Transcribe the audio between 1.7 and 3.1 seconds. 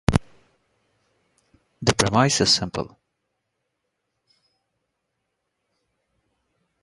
The premise is simple.